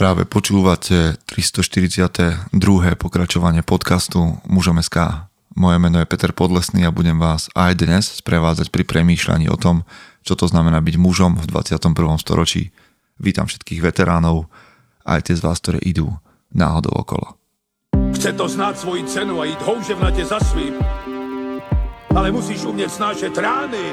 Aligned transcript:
Práve 0.00 0.24
počúvate 0.24 1.20
342. 1.28 2.56
pokračovanie 2.96 3.60
podcastu 3.60 4.40
Mužom 4.48 4.80
SK. 4.80 5.28
Moje 5.52 5.76
meno 5.76 6.00
je 6.00 6.08
Peter 6.08 6.32
Podlesný 6.32 6.88
a 6.88 6.94
budem 6.96 7.20
vás 7.20 7.52
aj 7.52 7.84
dnes 7.84 8.08
sprevádzať 8.24 8.72
pri 8.72 8.88
premýšľaní 8.88 9.52
o 9.52 9.60
tom, 9.60 9.84
čo 10.24 10.40
to 10.40 10.48
znamená 10.48 10.80
byť 10.80 10.96
mužom 10.96 11.36
v 11.36 11.44
21. 11.52 12.16
storočí. 12.16 12.72
Vítam 13.20 13.44
všetkých 13.44 13.84
veteránov, 13.84 14.48
aj 15.04 15.28
tie 15.28 15.36
z 15.36 15.44
vás, 15.44 15.60
ktoré 15.60 15.84
idú 15.84 16.16
náhodou 16.48 16.96
okolo. 16.96 17.36
Chce 18.16 18.32
to 18.40 18.48
znáť 18.48 18.80
svoji 18.80 19.04
cenu 19.04 19.36
a 19.36 19.52
ísť 19.52 19.60
houževnate 19.68 20.24
za 20.24 20.40
svým. 20.40 20.80
Ale 22.16 22.32
musíš 22.32 22.64
umieť 22.64 23.04
snášať 23.04 23.36
rány 23.36 23.92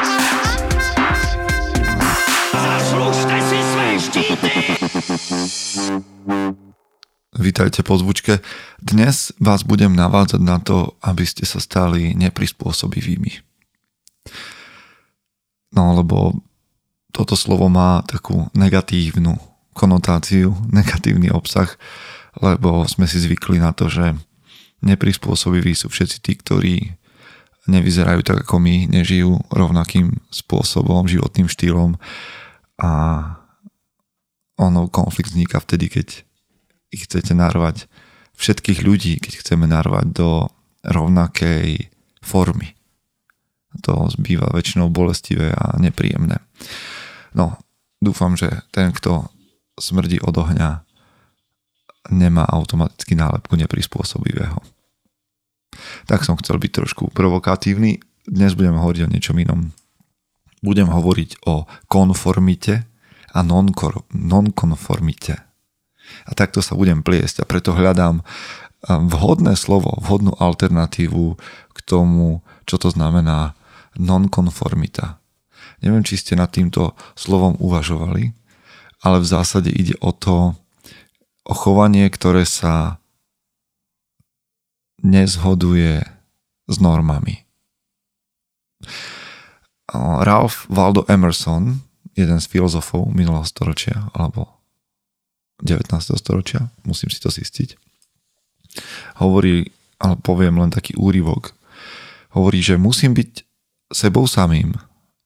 Vítajte 7.51 7.83
po 7.83 7.99
zvučke. 7.99 8.39
Dnes 8.79 9.35
vás 9.35 9.67
budem 9.67 9.91
navádzať 9.91 10.39
na 10.39 10.63
to, 10.63 10.95
aby 11.03 11.27
ste 11.27 11.43
sa 11.43 11.59
stali 11.59 12.15
neprispôsobivými. 12.15 13.43
No 15.75 15.91
lebo 15.99 16.39
toto 17.11 17.35
slovo 17.35 17.67
má 17.67 18.07
takú 18.07 18.47
negatívnu 18.55 19.35
konotáciu, 19.75 20.55
negatívny 20.71 21.27
obsah, 21.27 21.67
lebo 22.39 22.87
sme 22.87 23.03
si 23.03 23.19
zvykli 23.19 23.59
na 23.59 23.75
to, 23.75 23.91
že 23.91 24.15
neprispôsobiví 24.79 25.75
sú 25.75 25.91
všetci 25.91 26.17
tí, 26.23 26.39
ktorí 26.39 26.75
nevyzerajú 27.67 28.23
tak 28.23 28.47
ako 28.47 28.63
my, 28.63 28.87
nežijú 28.87 29.43
rovnakým 29.51 30.23
spôsobom, 30.31 31.03
životným 31.03 31.51
štýlom 31.51 31.99
a 32.79 32.91
ono 34.55 34.87
konflikt 34.87 35.35
vzniká 35.35 35.59
vtedy, 35.59 35.91
keď 35.91 36.30
ich 36.91 37.07
chcete 37.07 37.31
narvať 37.33 37.87
všetkých 38.35 38.83
ľudí, 38.83 39.23
keď 39.23 39.39
chceme 39.39 39.63
narvať 39.65 40.05
do 40.11 40.51
rovnakej 40.83 41.87
formy. 42.19 42.75
To 43.87 44.11
zbýva 44.11 44.51
väčšinou 44.51 44.91
bolestivé 44.91 45.55
a 45.55 45.79
nepríjemné. 45.79 46.43
No, 47.31 47.55
dúfam, 48.03 48.35
že 48.35 48.67
ten, 48.75 48.91
kto 48.91 49.31
smrdí 49.79 50.19
od 50.19 50.35
ohňa, 50.35 50.83
nemá 52.11 52.43
automaticky 52.49 53.15
nálepku 53.15 53.55
neprispôsobivého. 53.55 54.59
Tak 56.09 56.25
som 56.27 56.35
chcel 56.35 56.59
byť 56.59 56.71
trošku 56.83 57.07
provokatívny. 57.15 58.03
Dnes 58.27 58.59
budeme 58.59 58.83
hovoriť 58.83 59.07
o 59.07 59.11
niečom 59.11 59.39
inom. 59.39 59.71
Budem 60.59 60.91
hovoriť 60.91 61.47
o 61.47 61.63
konformite 61.87 62.83
a 63.31 63.39
non-konformite 63.41 65.50
a 66.27 66.31
takto 66.37 66.63
sa 66.63 66.77
budem 66.77 67.01
pliesť 67.01 67.43
a 67.43 67.49
preto 67.49 67.75
hľadám 67.75 68.23
vhodné 68.85 69.53
slovo, 69.53 69.93
vhodnú 70.01 70.33
alternatívu 70.41 71.37
k 71.73 71.77
tomu, 71.85 72.41
čo 72.65 72.81
to 72.81 72.89
znamená 72.89 73.53
nonkonformita. 73.97 75.21
Neviem, 75.85 76.05
či 76.05 76.17
ste 76.17 76.37
nad 76.37 76.49
týmto 76.53 76.93
slovom 77.13 77.57
uvažovali, 77.57 78.33
ale 79.01 79.17
v 79.21 79.27
zásade 79.27 79.73
ide 79.73 79.97
o 80.01 80.13
to, 80.13 80.53
o 81.41 81.53
chovanie, 81.57 82.05
ktoré 82.09 82.45
sa 82.45 83.01
nezhoduje 85.01 86.05
s 86.69 86.75
normami. 86.77 87.49
Ralph 90.21 90.69
Waldo 90.69 91.05
Emerson, 91.09 91.81
jeden 92.13 92.37
z 92.37 92.45
filozofov 92.45 93.09
minulého 93.09 93.45
storočia, 93.45 94.13
alebo 94.13 94.60
19. 95.61 95.93
storočia, 96.17 96.73
musím 96.83 97.13
si 97.13 97.21
to 97.21 97.29
zistiť. 97.29 97.77
Hovorí, 99.21 99.69
ale 100.01 100.15
poviem 100.17 100.57
len 100.57 100.73
taký 100.73 100.97
úryvok, 100.97 101.53
hovorí, 102.33 102.63
že 102.63 102.79
musím 102.79 103.13
byť 103.13 103.45
sebou 103.91 104.25
samým, 104.25 104.73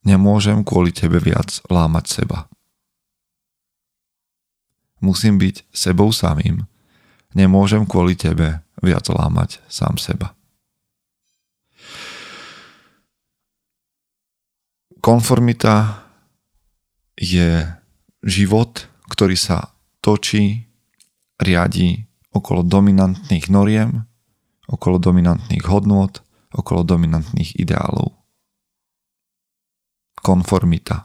nemôžem 0.04 0.66
kvôli 0.66 0.92
tebe 0.92 1.22
viac 1.22 1.62
lámať 1.70 2.06
seba. 2.22 2.50
Musím 5.00 5.38
byť 5.38 5.70
sebou 5.70 6.10
samým, 6.10 6.66
nemôžem 7.38 7.86
kvôli 7.86 8.18
tebe 8.18 8.66
viac 8.82 9.06
lámať 9.12 9.62
sám 9.70 10.02
seba. 10.02 10.34
Konformita 15.06 16.02
je 17.14 17.62
život, 18.26 18.90
ktorý 19.06 19.38
sa 19.38 19.75
točí, 20.06 20.70
riadi 21.42 22.06
okolo 22.30 22.62
dominantných 22.62 23.50
noriem, 23.50 24.06
okolo 24.70 25.02
dominantných 25.02 25.66
hodnôt, 25.66 26.14
okolo 26.54 26.86
dominantných 26.86 27.58
ideálov. 27.58 28.14
Konformita, 30.22 31.02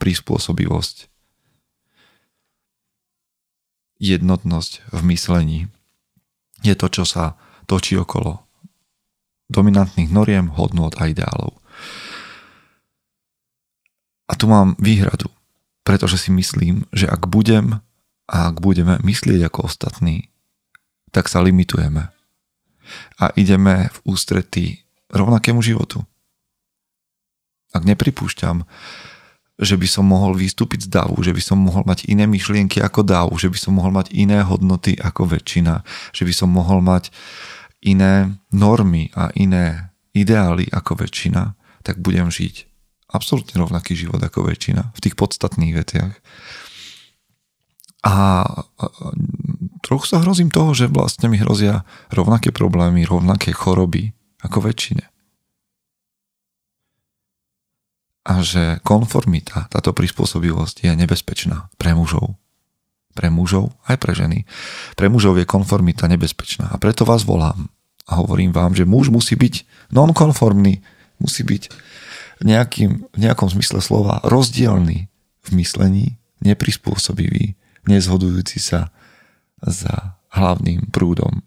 prispôsobivosť, 0.00 0.96
jednotnosť 4.00 4.72
v 4.96 5.00
myslení 5.12 5.60
je 6.62 6.74
to, 6.74 6.86
čo 6.88 7.04
sa 7.04 7.36
točí 7.68 7.98
okolo 8.00 8.48
dominantných 9.52 10.08
noriem, 10.08 10.52
hodnôt 10.54 10.92
a 10.96 11.08
ideálov. 11.08 11.56
A 14.28 14.36
tu 14.36 14.44
mám 14.44 14.76
výhradu, 14.76 15.32
pretože 15.82 16.20
si 16.20 16.30
myslím, 16.36 16.84
že 16.92 17.08
ak 17.08 17.26
budem 17.32 17.80
a 18.28 18.52
ak 18.52 18.60
budeme 18.60 19.00
myslieť 19.00 19.48
ako 19.48 19.72
ostatní, 19.72 20.28
tak 21.10 21.32
sa 21.32 21.40
limitujeme. 21.40 22.12
A 23.20 23.24
ideme 23.36 23.88
v 23.88 23.98
ústretí 24.04 24.66
rovnakému 25.08 25.64
životu. 25.64 26.04
Ak 27.72 27.84
nepripúšťam, 27.84 28.64
že 29.58 29.74
by 29.74 29.88
som 29.90 30.06
mohol 30.06 30.38
vystúpiť 30.38 30.86
z 30.86 30.88
davu, 31.02 31.18
že 31.24 31.34
by 31.34 31.42
som 31.42 31.58
mohol 31.58 31.82
mať 31.82 32.06
iné 32.06 32.30
myšlienky 32.30 32.78
ako 32.78 33.02
dav, 33.02 33.26
že 33.34 33.50
by 33.50 33.58
som 33.58 33.74
mohol 33.74 33.90
mať 33.90 34.14
iné 34.14 34.46
hodnoty 34.46 34.94
ako 34.94 35.34
väčšina, 35.34 35.82
že 36.14 36.22
by 36.22 36.32
som 36.32 36.54
mohol 36.54 36.78
mať 36.78 37.10
iné 37.82 38.38
normy 38.54 39.10
a 39.18 39.34
iné 39.34 39.90
ideály 40.14 40.70
ako 40.70 41.02
väčšina, 41.02 41.58
tak 41.82 41.98
budem 41.98 42.30
žiť 42.30 42.68
absolútne 43.10 43.58
rovnaký 43.58 43.98
život 43.98 44.20
ako 44.20 44.46
väčšina 44.46 44.94
v 44.94 45.02
tých 45.02 45.18
podstatných 45.18 45.74
veciach. 45.74 46.12
A 48.06 48.44
trochu 49.82 50.06
sa 50.06 50.22
hrozím 50.22 50.54
toho, 50.54 50.70
že 50.76 50.86
vlastne 50.86 51.26
mi 51.26 51.40
hrozia 51.40 51.82
rovnaké 52.14 52.54
problémy, 52.54 53.02
rovnaké 53.02 53.50
choroby 53.50 54.14
ako 54.42 54.70
väčšine. 54.70 55.04
A 58.28 58.44
že 58.44 58.78
konformita, 58.84 59.72
táto 59.72 59.96
prispôsobivosť 59.96 60.84
je 60.84 60.92
nebezpečná 60.94 61.72
pre 61.80 61.96
mužov. 61.96 62.36
Pre 63.16 63.32
mužov 63.32 63.74
aj 63.88 63.96
pre 63.98 64.12
ženy. 64.14 64.44
Pre 64.94 65.08
mužov 65.10 65.40
je 65.40 65.48
konformita 65.48 66.06
nebezpečná. 66.06 66.70
A 66.70 66.76
preto 66.76 67.08
vás 67.08 67.24
volám 67.24 67.72
a 68.08 68.20
hovorím 68.20 68.52
vám, 68.52 68.72
že 68.72 68.88
muž 68.88 69.12
musí 69.12 69.36
byť 69.36 69.88
nonkonformný, 69.92 70.80
musí 71.20 71.42
byť 71.44 71.62
nejakým, 72.44 73.10
v 73.10 73.18
nejakom 73.18 73.50
zmysle 73.50 73.82
slova 73.82 74.22
rozdielný 74.22 75.10
v 75.44 75.48
myslení, 75.58 76.20
neprispôsobivý, 76.44 77.58
nezhodujúci 77.88 78.60
sa 78.60 78.92
za 79.64 80.20
hlavným 80.36 80.92
prúdom. 80.92 81.40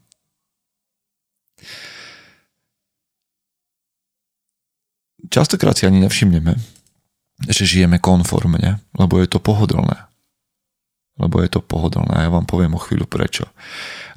Častokrát 5.31 5.77
si 5.77 5.87
ani 5.87 6.03
nevšimneme, 6.03 6.59
že 7.47 7.63
žijeme 7.63 8.01
konformne, 8.01 8.83
lebo 8.97 9.21
je 9.21 9.31
to 9.31 9.39
pohodlné. 9.39 10.09
Lebo 11.21 11.39
je 11.39 11.49
to 11.53 11.61
pohodlné 11.61 12.11
a 12.11 12.25
ja 12.25 12.29
vám 12.33 12.49
poviem 12.49 12.73
o 12.75 12.81
chvíľu 12.81 13.05
prečo. 13.05 13.45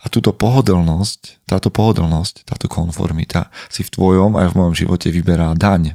A 0.02 0.08
túto 0.08 0.32
pohodlnosť, 0.32 1.44
táto 1.46 1.68
pohodlnosť, 1.68 2.48
táto 2.48 2.66
konformita 2.66 3.52
si 3.68 3.84
v 3.84 3.92
tvojom 3.92 4.40
aj 4.40 4.50
v 4.50 4.56
mojom 4.56 4.74
živote 4.74 5.12
vyberá 5.12 5.52
daň. 5.54 5.94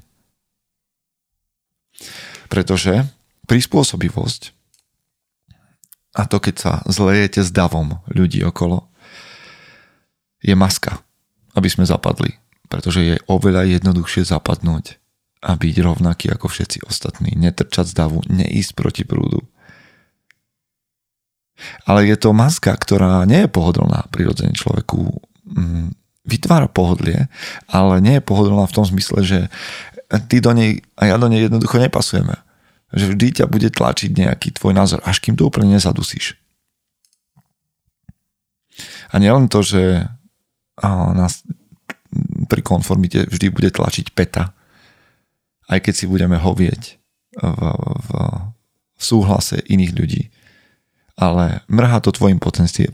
Pretože 2.48 3.10
prispôsobivosť 3.50 4.59
a 6.20 6.28
to 6.28 6.44
keď 6.44 6.56
sa 6.60 6.74
zlejete 6.84 7.40
s 7.40 7.56
davom 7.56 8.04
ľudí 8.12 8.44
okolo, 8.44 8.92
je 10.44 10.52
maska, 10.52 11.00
aby 11.56 11.72
sme 11.72 11.88
zapadli. 11.88 12.36
Pretože 12.68 13.02
je 13.02 13.16
oveľa 13.32 13.80
jednoduchšie 13.80 14.28
zapadnúť 14.28 15.00
a 15.40 15.56
byť 15.56 15.76
rovnaký 15.80 16.28
ako 16.36 16.52
všetci 16.52 16.84
ostatní. 16.84 17.40
Netrčať 17.40 17.88
z 17.88 17.96
davu, 17.96 18.20
neísť 18.28 18.76
proti 18.76 19.08
prúdu. 19.08 19.48
Ale 21.88 22.08
je 22.08 22.16
to 22.20 22.36
maska, 22.36 22.76
ktorá 22.76 23.24
nie 23.24 23.48
je 23.48 23.52
pohodlná 23.52 24.08
prirodzene 24.12 24.52
človeku. 24.52 25.24
Mm, 25.48 25.96
vytvára 26.28 26.68
pohodlie, 26.68 27.32
ale 27.72 28.04
nie 28.04 28.20
je 28.20 28.28
pohodlná 28.28 28.68
v 28.68 28.76
tom 28.76 28.86
zmysle, 28.86 29.24
že 29.24 29.40
ty 30.28 30.44
do 30.44 30.52
nej 30.52 30.84
a 31.00 31.10
ja 31.10 31.16
do 31.16 31.32
nej 31.32 31.48
jednoducho 31.48 31.80
nepasujeme. 31.80 32.36
Že 32.90 33.06
vždy 33.14 33.28
ťa 33.42 33.46
bude 33.46 33.70
tlačiť 33.70 34.12
nejaký 34.18 34.58
tvoj 34.58 34.74
názor, 34.74 35.00
až 35.06 35.22
kým 35.22 35.38
to 35.38 35.46
úplne 35.46 35.78
nezadusíš. 35.78 36.40
A 39.12 39.20
nielen 39.20 39.50
to, 39.50 39.62
že 39.62 40.08
nás 41.14 41.44
pri 42.50 42.62
konformite 42.64 43.28
vždy 43.30 43.48
bude 43.52 43.70
tlačiť 43.70 44.16
peta, 44.16 44.56
aj 45.70 45.80
keď 45.86 45.94
si 45.94 46.06
budeme 46.10 46.40
hovieť 46.40 46.82
v, 47.38 47.62
v, 48.00 48.10
v 48.98 49.02
súhlase 49.02 49.62
iných 49.70 49.94
ľudí. 49.94 50.24
Ale 51.20 51.62
mrhá 51.68 52.00
to 52.00 52.16
tvojim 52.16 52.40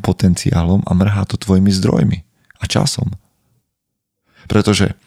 potenciálom 0.01 0.81
a 0.83 0.91
mrhá 0.97 1.29
to 1.29 1.37
tvojimi 1.37 1.69
zdrojmi 1.69 2.25
a 2.57 2.63
časom. 2.65 3.13
Pretože 4.49 4.97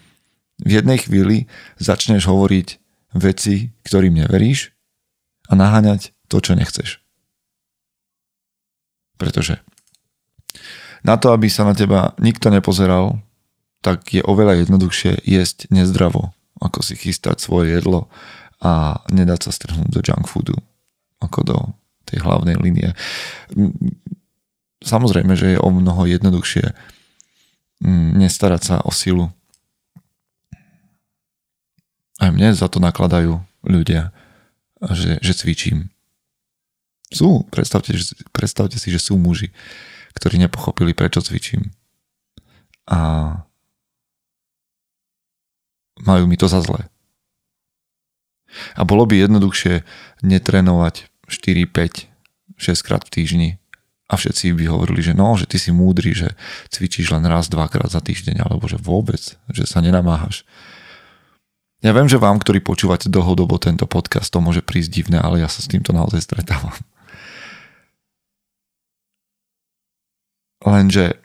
v 0.63 0.71
jednej 0.79 0.99
chvíli 1.03 1.51
začneš 1.77 2.27
hovoriť 2.31 2.67
veci, 3.19 3.75
ktorým 3.83 4.23
neveríš 4.23 4.71
a 5.49 5.53
naháňať 5.57 6.13
to, 6.29 6.37
čo 6.37 6.53
nechceš. 6.53 7.01
Pretože 9.17 9.59
na 11.01 11.17
to, 11.17 11.33
aby 11.33 11.49
sa 11.49 11.65
na 11.65 11.73
teba 11.73 12.13
nikto 12.21 12.53
nepozeral, 12.53 13.19
tak 13.81 14.11
je 14.11 14.21
oveľa 14.23 14.63
jednoduchšie 14.63 15.25
jesť 15.25 15.71
nezdravo, 15.71 16.35
ako 16.59 16.79
si 16.83 16.95
chystať 16.99 17.39
svoje 17.39 17.73
jedlo 17.73 18.11
a 18.59 19.03
nedať 19.07 19.49
sa 19.49 19.51
strhnúť 19.55 19.89
do 19.89 19.99
junk 20.03 20.27
foodu, 20.27 20.55
ako 21.23 21.39
do 21.43 21.57
tej 22.03 22.19
hlavnej 22.19 22.59
línie. 22.59 22.91
Samozrejme, 24.83 25.35
že 25.39 25.55
je 25.55 25.59
o 25.59 25.69
mnoho 25.71 26.03
jednoduchšie 26.07 26.75
mm, 27.83 28.19
nestarať 28.19 28.61
sa 28.63 28.75
o 28.83 28.91
silu. 28.91 29.31
Aj 32.19 32.35
mne 32.35 32.51
za 32.51 32.67
to 32.67 32.83
nakladajú 32.83 33.39
ľudia, 33.63 34.11
že, 34.81 35.19
že 35.19 35.33
cvičím. 35.35 35.91
Sú, 37.09 37.43
predstavte, 37.49 37.97
predstavte 38.31 38.77
si, 38.77 38.93
že 38.93 39.01
sú 39.01 39.17
muži, 39.17 39.49
ktorí 40.13 40.37
nepochopili, 40.39 40.93
prečo 40.93 41.25
cvičím. 41.25 41.73
A 42.89 42.99
majú 45.99 46.25
mi 46.29 46.39
to 46.39 46.47
za 46.47 46.63
zlé. 46.63 46.87
A 48.73 48.81
bolo 48.81 49.05
by 49.05 49.19
jednoduchšie 49.19 49.85
netrenovať 50.25 51.09
4, 51.29 51.69
5, 51.69 52.09
6 52.57 52.87
krát 52.87 53.05
v 53.05 53.13
týždni 53.13 53.49
a 54.09 54.17
všetci 54.17 54.57
by 54.57 54.65
hovorili, 54.65 55.05
že 55.05 55.13
no, 55.13 55.37
že 55.37 55.45
ty 55.45 55.61
si 55.61 55.69
múdry, 55.69 56.17
že 56.17 56.33
cvičíš 56.73 57.13
len 57.13 57.29
raz, 57.29 57.45
dvakrát 57.45 57.93
za 57.93 58.01
týždeň, 58.01 58.41
alebo 58.41 58.65
že 58.65 58.81
vôbec, 58.81 59.37
že 59.53 59.63
sa 59.69 59.85
nenamáhaš. 59.85 60.49
Ja 61.79 61.95
viem, 61.95 62.11
že 62.11 62.19
vám, 62.19 62.43
ktorí 62.43 62.59
počúvate 62.59 63.07
dlhodobo 63.07 63.55
tento 63.55 63.87
podcast, 63.87 64.27
to 64.35 64.43
môže 64.43 64.59
prísť 64.59 64.91
divné, 64.91 65.17
ale 65.23 65.39
ja 65.39 65.47
sa 65.47 65.63
s 65.63 65.71
týmto 65.71 65.95
naozaj 65.95 66.27
stretávam. 66.27 66.75
Lenže 70.59 71.23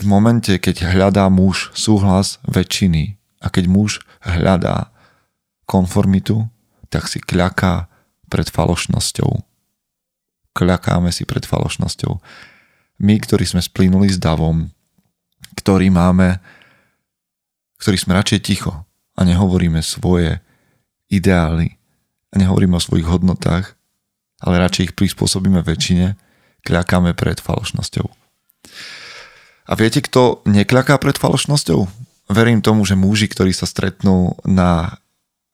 v 0.00 0.04
momente, 0.08 0.56
keď 0.56 0.88
hľadá 0.88 1.28
muž 1.28 1.68
súhlas 1.76 2.40
väčšiny 2.48 3.20
a 3.44 3.52
keď 3.52 3.68
muž 3.68 4.00
hľadá 4.24 4.88
konformitu, 5.68 6.48
tak 6.88 7.04
si 7.04 7.20
kľaká 7.20 7.92
pred 8.32 8.48
falošnosťou. 8.48 9.36
Kľakáme 10.56 11.12
si 11.12 11.28
pred 11.28 11.44
falošnosťou. 11.44 12.24
My, 13.04 13.20
ktorí 13.20 13.44
sme 13.44 13.60
splínuli 13.60 14.08
s 14.08 14.16
davom, 14.16 14.72
ktorí 15.60 15.92
máme, 15.92 16.40
ktorí 17.76 18.00
sme 18.00 18.16
radšej 18.16 18.40
ticho 18.40 18.88
a 19.14 19.20
nehovoríme 19.22 19.80
svoje 19.80 20.42
ideály 21.08 21.78
a 22.34 22.42
nehovoríme 22.42 22.74
o 22.74 22.82
svojich 22.82 23.06
hodnotách, 23.06 23.78
ale 24.42 24.60
radšej 24.60 24.84
ich 24.90 24.96
prispôsobíme 24.98 25.62
väčšine, 25.62 26.18
kľakáme 26.66 27.14
pred 27.14 27.38
falošnosťou. 27.38 28.06
A 29.64 29.72
viete, 29.78 30.04
kto 30.04 30.44
nekľaká 30.44 31.00
pred 31.00 31.16
falošnosťou? 31.16 31.88
Verím 32.28 32.60
tomu, 32.60 32.84
že 32.84 32.98
muži, 32.98 33.30
ktorí 33.30 33.52
sa 33.56 33.64
stretnú 33.64 34.36
na 34.44 35.00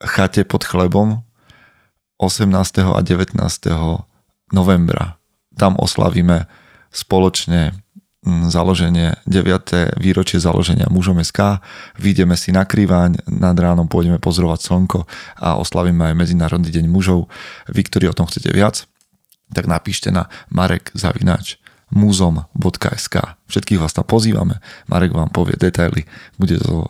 chate 0.02 0.42
pod 0.42 0.66
chlebom 0.66 1.22
18. 2.18 2.48
a 2.84 3.00
19. 3.00 3.36
novembra. 4.50 5.20
Tam 5.54 5.76
oslavíme 5.78 6.46
spoločne 6.90 7.76
založenie, 8.24 9.16
9. 9.24 9.96
výročie 9.96 10.36
založenia 10.36 10.92
mužom 10.92 11.18
SK. 11.24 11.64
Vyjdeme 11.96 12.36
si 12.36 12.52
na 12.52 12.68
krývaň, 12.68 13.24
nad 13.26 13.56
ránom 13.56 13.88
pôjdeme 13.88 14.20
pozorovať 14.20 14.60
slnko 14.60 15.08
a 15.40 15.56
oslavíme 15.56 16.12
aj 16.12 16.18
Medzinárodný 16.18 16.68
deň 16.68 16.86
mužov. 16.90 17.32
Vy, 17.72 17.80
ktorí 17.88 18.12
o 18.12 18.16
tom 18.16 18.28
chcete 18.28 18.52
viac, 18.52 18.84
tak 19.50 19.64
napíšte 19.66 20.12
na 20.12 20.28
Marek 20.52 20.92
Zavinač 20.92 21.56
muzom.sk. 21.90 23.16
Všetkých 23.50 23.80
vás 23.82 23.96
tam 23.96 24.06
pozývame. 24.06 24.62
Marek 24.86 25.10
vám 25.10 25.32
povie 25.32 25.58
detaily. 25.58 26.06
Bude 26.38 26.60
to 26.60 26.86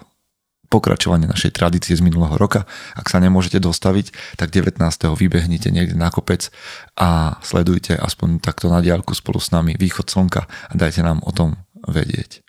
pokračovanie 0.70 1.26
našej 1.26 1.50
tradície 1.58 1.99
z 1.99 2.06
minulého 2.06 2.38
roka. 2.38 2.64
Ak 2.94 3.11
sa 3.11 3.19
nemôžete 3.19 3.58
dostaviť, 3.58 4.38
tak 4.38 4.55
19. 4.55 4.78
vybehnite 5.19 5.75
niekde 5.75 5.99
na 5.99 6.14
kopec 6.14 6.49
a 6.94 7.37
sledujte 7.43 7.99
aspoň 7.99 8.38
takto 8.38 8.70
na 8.70 8.78
diálku 8.78 9.12
spolu 9.12 9.43
s 9.43 9.50
nami 9.50 9.75
východ 9.75 10.06
slnka 10.06 10.46
a 10.46 10.72
dajte 10.78 11.02
nám 11.02 11.20
o 11.26 11.34
tom 11.34 11.58
vedieť. 11.82 12.46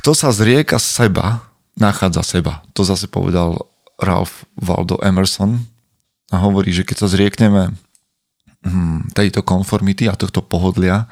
Kto 0.00 0.16
sa 0.16 0.32
zrieka 0.32 0.80
seba, 0.80 1.44
nachádza 1.76 2.24
seba. 2.24 2.64
To 2.72 2.86
zase 2.88 3.10
povedal 3.10 3.68
Ralph 4.00 4.48
Waldo 4.56 4.96
Emerson 5.04 5.60
a 6.32 6.40
hovorí, 6.40 6.72
že 6.72 6.86
keď 6.88 6.96
sa 7.04 7.08
zriekneme 7.10 7.76
hm, 8.64 9.12
tejto 9.12 9.44
konformity 9.44 10.08
a 10.08 10.16
tohto 10.16 10.40
pohodlia 10.40 11.10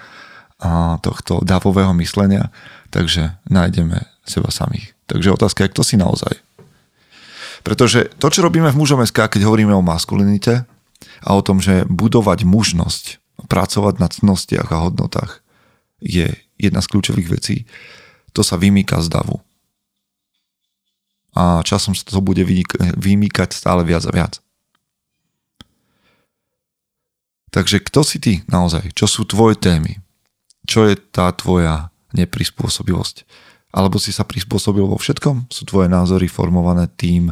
a 0.56 0.96
tohto 1.04 1.44
davového 1.44 1.92
myslenia, 2.00 2.48
takže 2.88 3.36
nájdeme 3.48 4.08
seba 4.24 4.48
samých. 4.48 4.96
Takže 5.06 5.36
otázka 5.36 5.64
je, 5.64 5.72
kto 5.72 5.82
si 5.84 5.96
naozaj. 6.00 6.34
Pretože 7.60 8.08
to, 8.16 8.30
čo 8.30 8.46
robíme 8.46 8.70
v 8.72 8.78
mužom 8.78 9.02
SK, 9.02 9.26
keď 9.26 9.42
hovoríme 9.44 9.74
o 9.74 9.84
maskulinite 9.84 10.64
a 11.22 11.28
o 11.34 11.44
tom, 11.44 11.60
že 11.60 11.84
budovať 11.90 12.46
mužnosť, 12.46 13.04
pracovať 13.50 13.94
na 14.00 14.08
cnostiach 14.08 14.68
a 14.70 14.86
hodnotách 14.86 15.44
je 16.00 16.32
jedna 16.56 16.80
z 16.80 16.88
kľúčových 16.88 17.28
vecí, 17.28 17.56
to 18.32 18.40
sa 18.40 18.56
vymýka 18.56 19.00
z 19.00 19.12
davu. 19.12 19.40
A 21.36 21.60
časom 21.66 21.92
sa 21.92 22.04
to 22.08 22.24
bude 22.24 22.40
vymýkať 22.96 23.52
stále 23.52 23.84
viac 23.84 24.08
a 24.08 24.12
viac. 24.12 24.40
Takže 27.52 27.80
kto 27.84 28.00
si 28.04 28.16
ty 28.20 28.32
naozaj? 28.48 28.92
Čo 28.96 29.04
sú 29.08 29.22
tvoje 29.28 29.56
témy? 29.56 30.05
Čo 30.66 30.90
je 30.90 30.98
tá 30.98 31.30
tvoja 31.32 31.94
neprispôsobilosť? 32.12 33.22
Alebo 33.70 34.02
si 34.02 34.10
sa 34.10 34.26
prispôsobil 34.26 34.82
vo 34.82 34.98
všetkom? 34.98 35.48
Sú 35.48 35.62
tvoje 35.68 35.86
názory 35.86 36.26
formované 36.26 36.90
tým, 36.98 37.30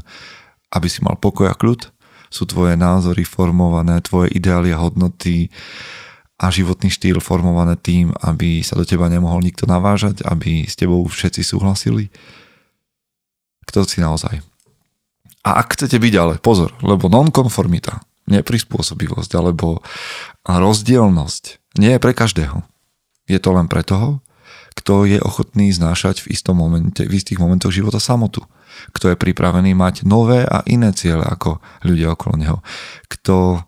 aby 0.71 0.89
si 0.91 1.03
mal 1.03 1.19
pokoj 1.19 1.51
a 1.51 1.57
kľud? 1.57 1.91
Sú 2.31 2.47
tvoje 2.47 2.75
názory 2.75 3.23
formované, 3.23 4.03
tvoje 4.03 4.35
ideály 4.35 4.75
a 4.75 4.83
hodnoty 4.83 5.51
a 6.39 6.51
životný 6.51 6.91
štýl 6.91 7.23
formované 7.23 7.79
tým, 7.79 8.11
aby 8.27 8.61
sa 8.61 8.75
do 8.75 8.83
teba 8.83 9.07
nemohol 9.07 9.41
nikto 9.41 9.71
navážať, 9.71 10.27
aby 10.27 10.67
s 10.67 10.75
tebou 10.75 11.07
všetci 11.07 11.47
súhlasili? 11.47 12.11
Kto 13.71 13.87
si 13.87 14.03
naozaj? 14.03 14.43
A 15.45 15.61
ak 15.63 15.79
chcete 15.79 16.01
byť 16.01 16.15
ale, 16.19 16.35
pozor, 16.43 16.75
lebo 16.83 17.07
nonkonformita 17.07 18.03
neprispôsobivosť 18.25 19.31
alebo 19.37 19.85
rozdielnosť 20.49 21.77
nie 21.81 21.93
je 21.97 22.01
pre 22.01 22.17
každého. 22.17 22.65
Je 23.25 23.39
to 23.41 23.51
len 23.57 23.67
pre 23.69 23.81
toho, 23.81 24.21
kto 24.75 25.07
je 25.07 25.23
ochotný 25.23 25.71
znášať 25.71 26.27
v, 26.27 26.35
istom 26.35 26.59
momente, 26.59 27.01
v 27.01 27.13
istých 27.15 27.41
momentoch 27.41 27.73
života 27.73 28.03
samotu. 28.03 28.45
Kto 28.91 29.15
je 29.15 29.17
pripravený 29.17 29.73
mať 29.73 30.03
nové 30.03 30.43
a 30.43 30.67
iné 30.67 30.91
ciele 30.93 31.23
ako 31.23 31.63
ľudia 31.87 32.13
okolo 32.13 32.35
neho. 32.37 32.59
Kto 33.07 33.63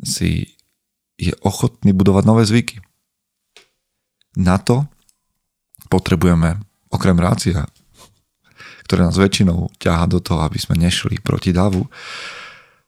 si 0.00 0.56
je 1.18 1.34
ochotný 1.42 1.90
budovať 1.96 2.24
nové 2.24 2.46
zvyky. 2.46 2.80
Na 4.36 4.60
to 4.60 4.84
potrebujeme 5.88 6.60
okrem 6.92 7.16
rácia, 7.18 7.66
ktoré 8.86 9.08
nás 9.08 9.18
väčšinou 9.18 9.72
ťaha 9.80 10.06
do 10.06 10.20
toho, 10.22 10.44
aby 10.46 10.60
sme 10.60 10.78
nešli 10.78 11.18
proti 11.18 11.50
davu, 11.50 11.88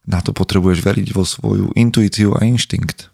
na 0.09 0.25
to 0.25 0.33
potrebuješ 0.33 0.81
veriť 0.81 1.09
vo 1.13 1.27
svoju 1.27 1.77
intuíciu 1.77 2.33
a 2.37 2.45
inštinkt. 2.47 3.13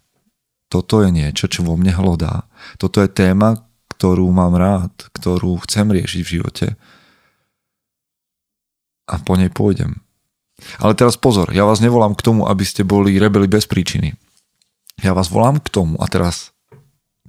Toto 0.75 0.99
je 0.99 1.07
niečo, 1.07 1.47
čo 1.47 1.63
vo 1.63 1.79
mne 1.79 1.95
hlodá. 1.95 2.51
Toto 2.75 2.99
je 2.99 3.07
téma, 3.07 3.63
ktorú 3.95 4.27
mám 4.27 4.59
rád, 4.59 4.91
ktorú 5.15 5.55
chcem 5.63 5.87
riešiť 5.87 6.19
v 6.19 6.33
živote 6.35 6.67
a 9.07 9.15
po 9.23 9.39
nej 9.39 9.47
pôjdem. 9.47 10.03
Ale 10.83 10.99
teraz 10.99 11.15
pozor, 11.15 11.55
ja 11.55 11.63
vás 11.63 11.79
nevolám 11.79 12.11
k 12.11 12.27
tomu, 12.27 12.43
aby 12.43 12.67
ste 12.67 12.83
boli 12.83 13.15
rebeli 13.15 13.47
bez 13.47 13.63
príčiny. 13.71 14.19
Ja 14.99 15.15
vás 15.15 15.31
volám 15.31 15.63
k 15.63 15.71
tomu, 15.71 15.95
a 16.03 16.11
teraz 16.11 16.51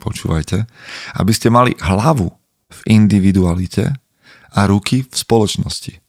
počúvajte, 0.02 0.66
aby 1.14 1.30
ste 1.30 1.46
mali 1.46 1.78
hlavu 1.78 2.34
v 2.66 2.80
individualite 2.90 3.94
a 4.50 4.60
ruky 4.66 5.06
v 5.06 5.14
spoločnosti. 5.14 6.02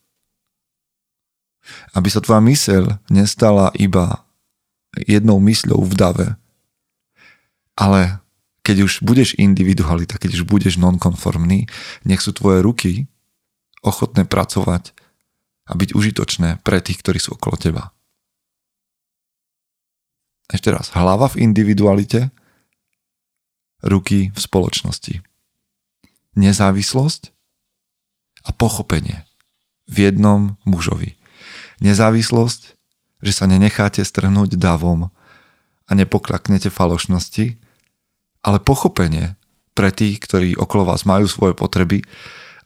Aby 1.93 2.09
sa 2.09 2.17
tvoja 2.17 2.41
myseľ 2.41 2.97
nestala 3.13 3.69
iba 3.77 4.25
jednou 5.05 5.37
mysľou 5.37 5.85
v 5.85 5.93
dave, 5.93 6.27
ale 7.77 8.19
keď 8.65 8.83
už 8.83 8.93
budeš 9.05 9.37
individualita, 9.39 10.19
keď 10.19 10.41
už 10.41 10.43
budeš 10.43 10.75
nonkonformný, 10.75 11.69
nech 12.03 12.19
sú 12.19 12.35
tvoje 12.35 12.59
ruky 12.59 13.07
ochotné 13.85 14.27
pracovať 14.27 14.91
a 15.69 15.71
byť 15.71 15.95
užitočné 15.95 16.59
pre 16.65 16.83
tých, 16.83 16.99
ktorí 16.99 17.21
sú 17.21 17.39
okolo 17.39 17.55
teba. 17.55 17.95
Ešte 20.51 20.71
raz, 20.71 20.91
hlava 20.95 21.31
v 21.31 21.43
individualite, 21.43 22.31
ruky 23.83 24.31
v 24.33 24.39
spoločnosti. 24.39 25.21
Nezávislosť 26.39 27.31
a 28.47 28.49
pochopenie 28.55 29.27
v 29.91 30.11
jednom 30.11 30.55
mužovi. 30.63 31.19
Nezávislosť, 31.83 32.61
že 33.21 33.31
sa 33.31 33.45
nenecháte 33.45 34.01
strhnúť 34.01 34.55
davom 34.55 35.11
a 35.87 35.91
nepoklaknete 35.95 36.71
falošnosti, 36.71 37.59
ale 38.41 38.61
pochopenie 38.61 39.37
pre 39.77 39.93
tých, 39.93 40.21
ktorí 40.25 40.57
okolo 40.57 40.89
vás 40.89 41.05
majú 41.05 41.29
svoje 41.29 41.53
potreby 41.53 42.01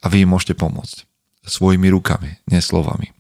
a 0.02 0.08
vy 0.08 0.24
im 0.24 0.32
môžete 0.32 0.56
pomôcť. 0.56 1.04
Svojimi 1.44 1.90
rukami, 1.92 2.40
nie 2.48 2.62
slovami. 2.62 3.12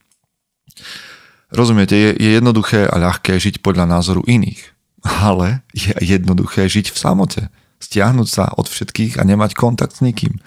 Rozumiete, 1.51 1.97
je, 1.99 2.09
je 2.15 2.29
jednoduché 2.39 2.87
a 2.87 2.95
ľahké 2.95 3.35
žiť 3.35 3.59
podľa 3.59 3.99
názoru 3.99 4.23
iných, 4.23 4.71
ale 5.03 5.67
je 5.75 5.91
jednoduché 5.99 6.71
žiť 6.71 6.95
v 6.95 6.97
samote, 6.97 7.41
stiahnuť 7.83 8.27
sa 8.29 8.45
od 8.55 8.71
všetkých 8.71 9.19
a 9.19 9.27
nemať 9.27 9.57
kontakt 9.57 9.99
s 9.99 10.05
nikým. 10.05 10.39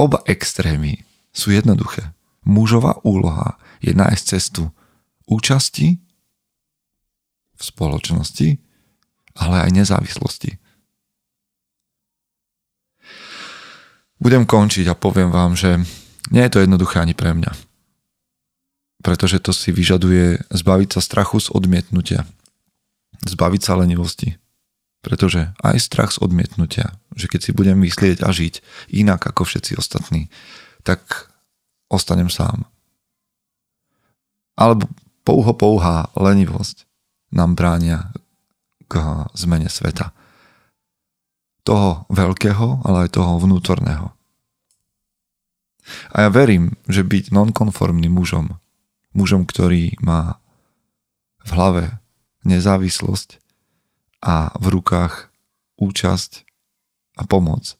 Oba 0.00 0.24
extrémy 0.24 1.04
sú 1.34 1.52
jednoduché. 1.52 2.16
Mužová 2.46 2.96
úloha 3.04 3.60
je 3.84 3.92
nájsť 3.92 4.24
cestu 4.24 4.72
účasti 5.28 6.00
v 7.52 7.62
spoločnosti, 7.62 8.56
ale 9.36 9.56
aj 9.68 9.76
nezávislosti. 9.76 10.56
Budem 14.20 14.44
končiť 14.44 14.84
a 14.92 14.98
poviem 14.98 15.32
vám, 15.32 15.56
že 15.56 15.80
nie 16.28 16.44
je 16.44 16.52
to 16.52 16.60
jednoduché 16.60 17.00
ani 17.00 17.16
pre 17.16 17.32
mňa. 17.32 17.56
Pretože 19.00 19.40
to 19.40 19.56
si 19.56 19.72
vyžaduje 19.72 20.44
zbaviť 20.52 20.88
sa 20.92 21.00
strachu 21.00 21.40
z 21.40 21.48
odmietnutia. 21.56 22.28
Zbaviť 23.24 23.60
sa 23.64 23.80
lenivosti. 23.80 24.36
Pretože 25.00 25.56
aj 25.64 25.80
strach 25.80 26.12
z 26.12 26.20
odmietnutia, 26.20 26.92
že 27.16 27.32
keď 27.32 27.40
si 27.40 27.50
budem 27.56 27.80
myslieť 27.80 28.20
a 28.20 28.28
žiť 28.28 28.60
inak 28.92 29.24
ako 29.24 29.48
všetci 29.48 29.80
ostatní, 29.80 30.28
tak 30.84 31.32
ostanem 31.88 32.28
sám. 32.28 32.68
Alebo 34.60 34.84
pouho 35.24 35.56
pouhá 35.56 36.12
lenivosť 36.12 36.84
nám 37.32 37.56
bránia 37.56 38.12
k 38.92 39.00
zmene 39.32 39.72
sveta 39.72 40.12
toho 41.64 42.08
veľkého, 42.08 42.84
ale 42.84 43.06
aj 43.06 43.20
toho 43.20 43.36
vnútorného. 43.40 44.12
A 46.14 46.26
ja 46.26 46.30
verím, 46.30 46.78
že 46.86 47.02
byť 47.02 47.34
nonkonformným 47.34 48.14
mužom, 48.14 48.60
mužom, 49.16 49.42
ktorý 49.44 49.98
má 50.00 50.38
v 51.42 51.50
hlave 51.56 51.84
nezávislosť 52.46 53.42
a 54.22 54.54
v 54.56 54.66
rukách 54.70 55.32
účasť 55.80 56.44
a 57.16 57.22
pomoc, 57.24 57.74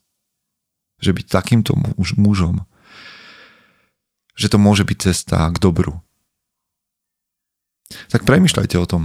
že 0.99 1.13
byť 1.13 1.27
takýmto 1.29 1.77
muž, 1.77 2.17
mužom, 2.17 2.65
že 4.35 4.49
to 4.49 4.57
môže 4.57 4.85
byť 4.89 4.99
cesta 5.01 5.49
k 5.53 5.61
dobru. 5.61 6.01
Tak 8.09 8.25
premyšľajte 8.25 8.77
o 8.81 8.87
tom, 8.89 9.03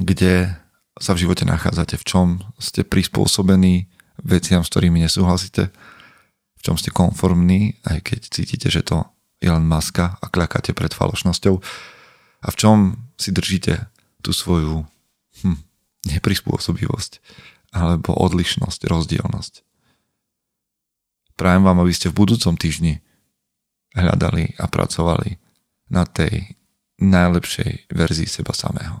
kde 0.00 0.56
sa 0.98 1.14
v 1.14 1.22
živote 1.28 1.46
nachádzate, 1.46 2.00
v 2.00 2.04
čom 2.04 2.26
ste 2.58 2.82
prispôsobení 2.82 3.86
veciam, 4.20 4.64
s 4.64 4.70
ktorými 4.72 5.00
nesúhlasíte, 5.04 5.70
v 6.58 6.62
čom 6.62 6.76
ste 6.76 6.92
konformní, 6.92 7.80
aj 7.86 7.98
keď 8.04 8.20
cítite, 8.28 8.68
že 8.68 8.84
to 8.84 9.06
je 9.40 9.48
len 9.48 9.64
maska 9.64 10.20
a 10.20 10.26
klakáte 10.28 10.76
pred 10.76 10.92
falošnosťou 10.92 11.54
a 12.44 12.48
v 12.52 12.56
čom 12.56 12.76
si 13.16 13.32
držíte 13.32 13.88
tú 14.20 14.36
svoju 14.36 14.84
hm, 15.40 15.58
neprispôsobivosť 16.12 17.20
alebo 17.72 18.12
odlišnosť, 18.12 18.80
rozdielnosť. 18.84 19.64
Prajem 21.40 21.64
vám, 21.64 21.80
aby 21.80 21.92
ste 21.96 22.12
v 22.12 22.18
budúcom 22.20 22.52
týždni 22.60 23.00
hľadali 23.96 24.60
a 24.60 24.68
pracovali 24.68 25.40
na 25.88 26.04
tej 26.04 26.52
najlepšej 27.00 27.88
verzii 27.88 28.28
seba 28.28 28.52
samého. 28.52 29.00